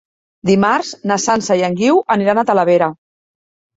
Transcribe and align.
Dimarts 0.49 0.93
na 1.11 1.19
Sança 1.25 1.59
i 1.61 1.63
en 1.69 1.77
Guiu 1.81 2.03
aniran 2.17 2.43
a 2.45 2.49
Talavera. 2.51 2.93